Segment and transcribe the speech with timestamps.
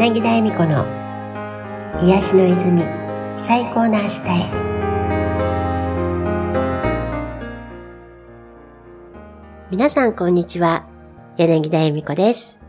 [0.00, 0.86] 柳田恵美子の
[2.02, 2.84] 癒しの泉
[3.36, 4.50] 最高の明日へ。
[9.70, 10.86] 皆さんこんにちは。
[11.36, 12.62] 柳田恵美子です。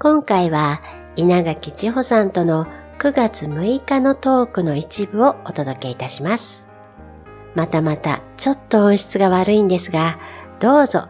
[0.00, 0.82] 今回は
[1.14, 2.66] 稲垣千穂さんとの
[2.98, 6.66] 9月6日のトークの一部をお届けいたします。
[7.54, 10.18] またまたちょっと音質が悪いんですが
[10.58, 11.06] どうぞ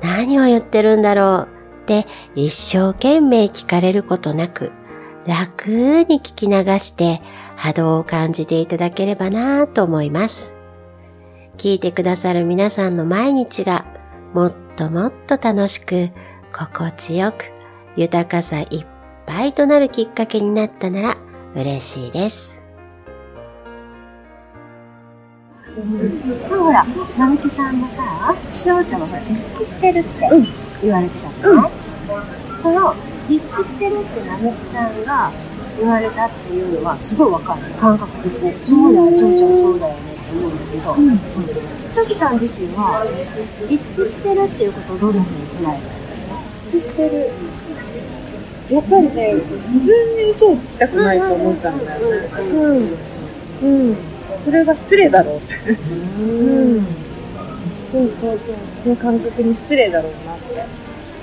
[0.00, 1.48] 何を言ってるんだろう
[1.82, 4.72] って一生懸命聞かれることなく
[5.28, 5.68] 楽
[6.08, 7.20] に聞き流して
[7.54, 10.56] 波動を感じていただければなと思います。
[11.58, 13.84] 聞いてくださる皆さんの毎日が
[14.32, 16.08] もっともっと楽しく
[16.50, 17.52] 心地よく
[17.94, 18.86] 豊かさいっ
[19.26, 21.18] ぱいとなるきっかけになったなら
[21.54, 22.64] 嬉しいです。
[26.48, 26.86] ほら、
[27.18, 29.06] 並木さんもさ、視聴者は
[29.54, 30.10] 一致してるって
[30.82, 31.70] 言われてたじゃない、
[32.54, 32.94] うん、その
[33.28, 35.32] 一致してるって並木さんが
[35.78, 37.62] 言われたっていうのはすごいわかる。
[37.74, 38.66] 感覚的に。
[38.66, 41.08] そうだよちょうちゃんそうだよねって思うんだけど、うん。
[41.08, 43.04] うん、チョキさん自身は
[43.68, 45.82] 一致してるっていうことをどんなふうに捉える
[46.68, 47.30] 一致してる。
[48.68, 49.44] やっぱりね自
[49.86, 52.28] 分に嘘をつきたくないと思っちゃうんだよね。
[53.62, 53.96] うん、うん、
[54.44, 55.54] それが失礼だろうって。
[55.70, 56.86] うん。
[57.90, 58.56] そうそうそう。
[58.82, 60.66] その感覚に失礼だろうなって、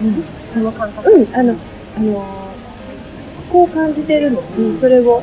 [0.01, 1.11] うん、その感覚。
[1.11, 1.35] うん。
[1.35, 1.55] あの
[1.97, 2.25] あの
[3.51, 5.21] こう感じてるのに、それを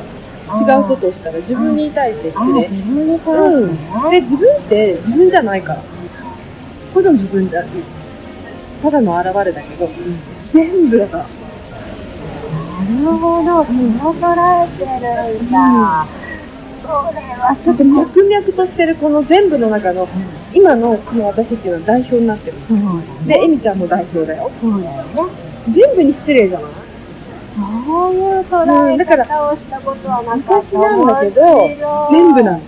[0.59, 2.61] 違うことをしたら自分に対して失礼。
[2.61, 5.83] 自分に対して、うん、で、自分って自分じゃないから。
[6.93, 7.63] この自分だ。
[8.81, 9.93] ただの現れだけど、うん、
[10.51, 11.25] 全部だから。
[12.83, 16.05] なるほど、そう捉えてるんだ。
[16.81, 20.07] それはだって脈々としてるこの全部の中の、
[20.53, 22.57] 今のこの私っていうのは代表になってる。
[22.65, 23.01] そうだね。
[23.25, 24.51] で、エミちゃんも代表だよ。
[24.53, 25.52] そうだよね。
[25.71, 26.71] 全部に失礼じゃない？
[27.53, 32.61] そういう捉え方をしたことはなかった私なんだけど、全部なの。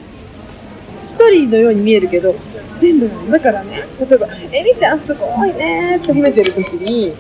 [1.10, 2.36] 一人のように見えるけど、
[2.78, 3.32] 全部なの。
[3.32, 7.14] だからね、例えば、エリちゃんすごいねって褒めてるときに、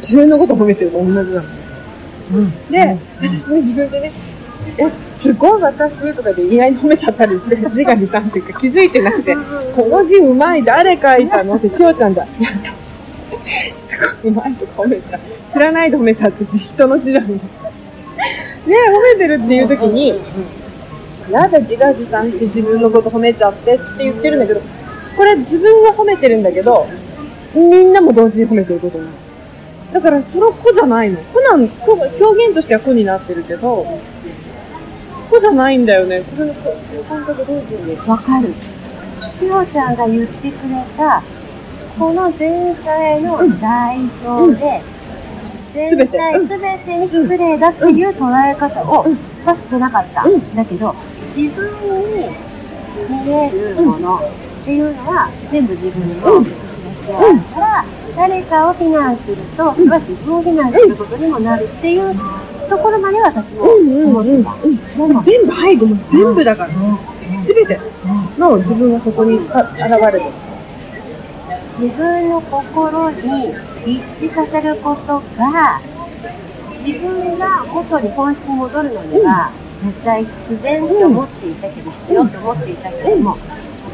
[0.00, 1.42] 自分のこと褒めてると同じなの。
[2.30, 2.78] うん、で、
[3.22, 4.12] うん、私ね、自分でね、
[4.76, 9.34] え、すごい私とかで意外に褒めちゃったりして、 自画自賛っていうか気づいてなくて、
[9.74, 11.54] この字うまい、誰書いたの？
[11.54, 12.24] って、千代ちゃんだ。
[12.38, 12.92] いや、私
[13.86, 15.18] すごいうまいとか褒めた。
[15.50, 17.36] 知らないで褒めちゃって人の字だもん。
[17.36, 17.42] ね
[18.66, 20.20] 褒めてるっていう時に、
[21.30, 24.60] やだ自画自賛して自分のこと褒めちゃってって言ってるんだけど、
[25.16, 26.86] これ自分は褒めてるんだけど、
[27.54, 29.10] みんなも同時に褒めてることなの。
[29.92, 31.18] だからその子じゃないの。
[31.22, 33.86] 子なん、子表現としては子になってるけど、
[35.30, 36.22] 子じゃないんだよね。
[36.22, 36.54] これの
[37.04, 38.52] 感覚どういうふうわかる。
[39.38, 41.22] しおちゃんが言ってくれた、
[41.98, 44.82] この全体の代表で、
[45.74, 49.06] 全体すべてに失礼だっていう捉え方を
[49.44, 50.24] はしてなかった。
[50.54, 50.94] だけど、
[51.34, 51.68] 自分
[52.16, 52.30] に
[53.24, 57.84] 見えるものっていうのは全部自分の映し出しであるから、
[58.16, 62.14] 誰かを非難すると、それは自分を非難することにもなるっていう
[62.68, 64.54] ところまで私も思ってた。
[65.24, 66.72] 全部背後も全部だから、
[67.42, 67.80] すべて
[68.38, 69.50] の自分がそこに現
[70.12, 70.47] れてる。
[71.78, 73.54] 自分の心に
[73.86, 75.80] 一致させることが
[76.84, 79.52] 自分が元に本質に戻るのには、
[79.82, 83.36] 絶対必然って思っていたけど、必要と思っていたけども、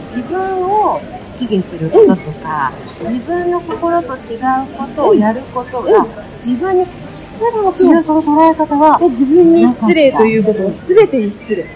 [0.01, 1.01] 自分を
[1.39, 4.41] 卑下することとか、自分の心と違う
[4.79, 6.07] ことをやることが、
[6.37, 11.67] 自分に失礼するその捉え方は、自分に失礼ということを全てに失礼。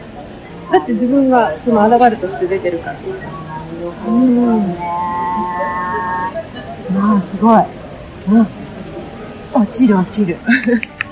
[0.71, 2.93] だって自分がこの現れとして出てるから。
[2.95, 3.05] なる
[4.05, 5.88] ほどね。
[6.97, 7.65] ああ、すごい。
[8.28, 8.47] うん。
[9.53, 10.37] 落ちる落ちる。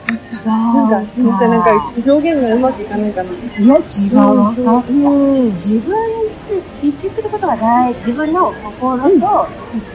[0.09, 0.50] 落ちた。
[0.50, 1.70] なんか、すみません、なんか、
[2.06, 3.31] 表現がうまくいかないかな。
[3.31, 4.19] いや、違う。
[4.88, 6.16] うん、自分
[6.82, 7.98] に一致することが大事。
[7.98, 9.20] 自分の心と一致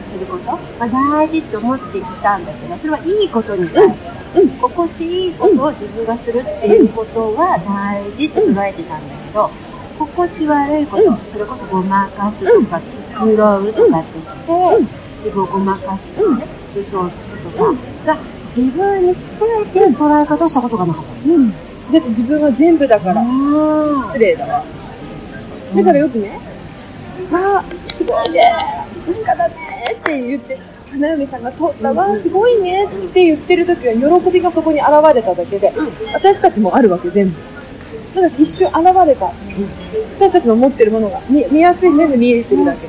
[0.04, 9.50] することが大事って思っていたんだけど、それはいいことに対して、うん、心地いいことを自分がするっていうことが大事って捉えてたんだけど、
[9.98, 16.46] 心地悪いこと、それこそごまかすとか、繕うとかってして、自分をごまかすとかね、
[16.76, 17.72] 嘘をつくとか
[18.04, 21.30] が、自分に失礼っていう捉え方をしたことがなかった。
[21.30, 21.50] うん。
[21.50, 24.64] だって自分は全部だから、失礼だわ。
[25.76, 26.40] だからよくね、
[27.30, 27.64] わあ、
[27.94, 28.52] すごいね、
[29.06, 29.54] 文化だね
[29.92, 30.58] って言って、
[30.90, 35.72] 花嫁さんが通ったわ、すごいねって言ってる時は喜びがそこに現れただけで、
[36.12, 37.36] 私たちもあるわけ、全部。
[38.16, 38.76] だから一瞬現
[39.06, 39.32] れた。
[40.18, 42.88] 私たちの持ってるものが見見やすい目で見えてるだけ。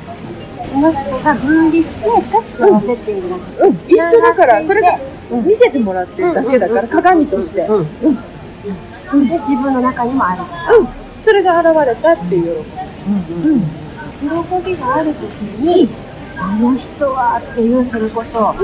[0.74, 2.06] この人が分離して、
[2.42, 4.98] 幸せっていうのが、うん、一緒だから、それが
[5.30, 7.60] 見せてもらってるだけだから、鏡として。
[7.60, 9.28] うん。
[9.28, 10.42] で、自分の中にもある。
[10.76, 10.88] うん。
[11.24, 12.70] それが現れたっていう喜
[13.44, 13.50] び。
[13.50, 13.60] うん。
[13.62, 15.88] 喜びがあるときに、
[16.36, 18.54] あの人はっていう、それこそ、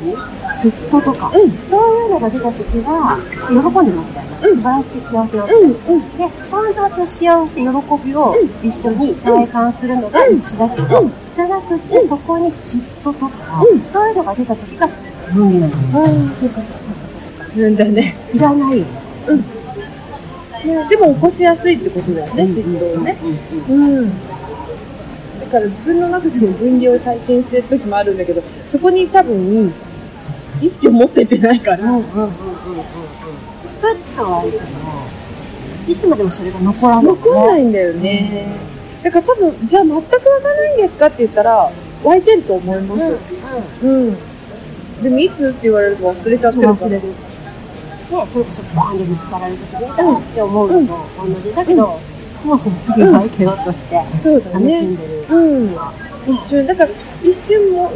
[0.00, 1.50] 嫉妬とか、うん。
[1.66, 3.18] そういうのが出たときは、
[3.48, 4.38] 喜んでるわけだよね。
[4.42, 5.44] うん素晴らしい幸せを。
[5.44, 5.70] うん。
[5.72, 6.16] うん。
[6.16, 14.88] で、本当はその幸せ、喜びを一緒に体感するのが一致だけど、うんじゃなくて、そこに嫉妬とか、うんそういうのが出たときが、
[15.32, 15.74] 無理なの。
[15.74, 16.78] ああ、そうかそうか
[17.36, 17.52] そうか。
[17.56, 18.16] うんだね。
[18.32, 19.00] いらないよね。
[20.64, 23.16] ねでも起こしやすいってことだよね、嫉妬をね。
[23.68, 24.10] うん。
[25.40, 29.72] だから自分の中でも分離を体験してる時もあるんだけど、そこに多分、
[30.60, 31.84] 意識を持ってってないから。
[31.84, 32.30] うんうんうんうんうん
[33.92, 34.64] っと湧いても、
[35.88, 37.08] いつまでもそれが残らない、ね。
[37.10, 38.56] 残んないんだよね。
[39.02, 41.72] だから多分、じゃあ全く湧かないんですかって言ったら、
[42.04, 43.02] 湧いてると思います。
[43.82, 44.08] うんうん。
[44.08, 45.02] うん。
[45.02, 46.74] でも、いつって言われると忘れちゃってるから。
[46.74, 47.02] 忘れる。
[47.02, 47.14] ね、
[48.10, 51.98] それこそバーンでぶつかられた時に、うんって思うのと同じだけど、
[52.44, 54.80] もうその次は生けようとして楽しね。
[54.80, 55.26] んでる。
[55.30, 55.76] うん。
[56.26, 56.90] 一瞬、だから、
[57.22, 57.90] 一瞬も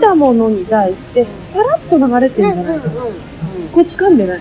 [0.00, 3.02] たものに対して、さらっと流れてるんじゃないかな。
[3.72, 4.40] こう掴んでない。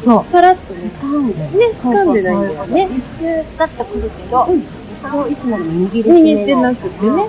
[0.00, 0.24] そう。
[0.24, 0.80] さらっとね。
[1.00, 7.28] 掴んでね掴んでないんだよね一瞬だってくるけど、うんそれをいつまでも握りしめ握ってなくてね。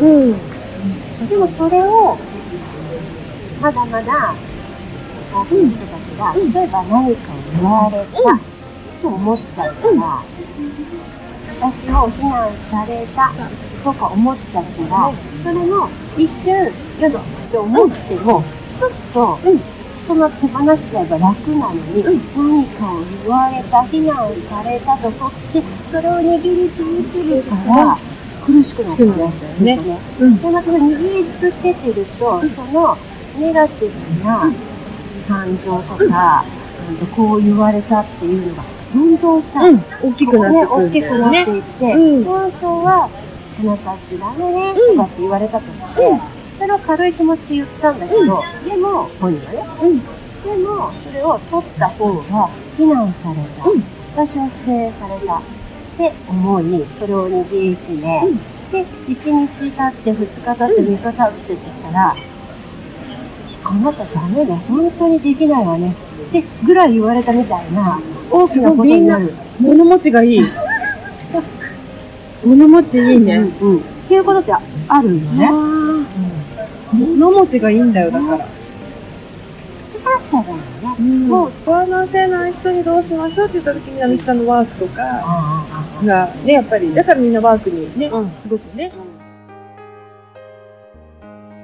[0.00, 0.04] う
[1.24, 1.28] ん。
[1.28, 2.16] でもそれを、
[3.60, 4.34] まだまだ、
[5.32, 8.20] こういう人たちが、例えば何かを言われた
[9.02, 10.22] と思っちゃうから、
[11.60, 13.32] 私を非難された
[13.88, 15.12] とか思っちゃったら、
[15.42, 15.88] それの
[16.18, 16.52] 一瞬、
[17.00, 19.38] やだって思っても、スッと、
[20.06, 22.04] その手放しちゃえば楽なのに、
[22.36, 27.96] 何かを言われた、非難されたとかって、それを握り続けるから、
[28.44, 29.12] 苦しくなってね、
[29.56, 29.98] ずっとね。
[30.20, 30.38] うん。
[30.38, 32.98] で、またその握り続けてると、その
[33.38, 34.52] ネガティブな
[35.26, 36.44] 感情とか、
[36.90, 38.64] うんとこう言われたっていうのが、
[38.94, 39.84] どんどんさ、うん。
[40.02, 40.52] 大きくなっ
[40.92, 41.38] て。
[41.50, 43.27] いって、うん本当は、あ
[43.64, 46.20] なたってダメね、うんとかって言われたとして、
[46.58, 49.98] それを軽い気持ちで言ったんだけど、でも、本人はね、うん。
[50.00, 53.68] でも、それを取った方が非難された。
[53.68, 53.82] うん
[54.14, 55.36] 私は否定された。
[55.36, 55.42] っ
[55.96, 62.14] て思い、それを握りしめ、うんで、1日経って、2日経って、3日経ってってしたら、
[63.64, 65.94] あなたダメね、本当にできないわね。
[66.28, 68.00] ってぐらい言われたみたいな、
[68.30, 69.32] 大きなことになる。
[69.58, 70.40] 物持ちがいい。
[72.44, 73.36] 物持ちいいね。
[73.36, 73.78] うんうん。
[73.78, 75.50] っていうことってあるよね。
[76.92, 78.46] 物持ちがいいんだよ、だから。
[79.92, 81.26] 手放しちゃえばいいよね。
[81.26, 85.66] もう、不安せない人にどうしましょうって言った時に、並木さんのワークとかあ
[86.00, 88.92] あ、が、ね、やっぱり、だからみんなワークにね、うんすごくね。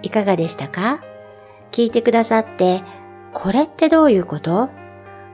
[0.03, 1.03] いかがでしたか？
[1.73, 2.83] 聞いてくださって、
[3.33, 4.69] これってどういうこと？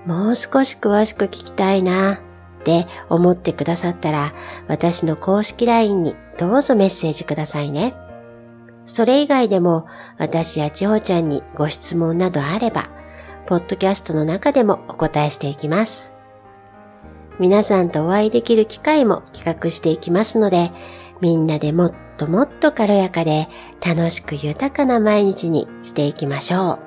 [0.07, 2.23] もう少し詳しく聞きたいな
[2.61, 4.35] って思ってくださったら、
[4.69, 7.95] 私の公式 LINE にどうぞメッセージくださいね。
[8.87, 9.87] それ以外でも、
[10.19, 12.91] 私や千穂ちゃんにご質問などあれば、
[13.47, 16.15] ポッドキャストの中でもお答えしていきます。
[17.39, 20.71] 皆さんとお会いできる機会も企画していきますので、
[21.21, 23.49] みんなでもっともっと軽やかで
[23.85, 26.79] 楽しく豊かな毎日にしていきましょう。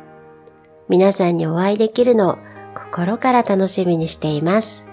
[0.90, 2.38] 皆さんにお会いできるのを
[2.76, 4.93] 心から楽しみにしています。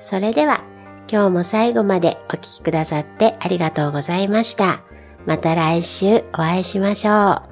[0.00, 0.64] それでは
[1.10, 4.82] 今日も最後までお聴きくださってありがとうございました。
[5.26, 7.49] また来週お会いしましょう。